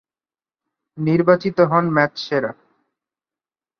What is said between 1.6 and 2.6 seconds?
হন ম্যাচ সেরা।